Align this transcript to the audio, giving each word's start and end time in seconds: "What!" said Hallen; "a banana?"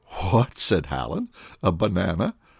"What!" 0.31 0.57
said 0.57 0.87
Hallen; 0.87 1.29
"a 1.61 1.71
banana?" 1.71 2.33